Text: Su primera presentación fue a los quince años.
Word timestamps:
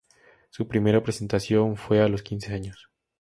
Su 0.49 0.67
primera 0.67 1.03
presentación 1.03 1.77
fue 1.77 2.01
a 2.01 2.07
los 2.07 2.23
quince 2.23 2.55
años. 2.55 2.89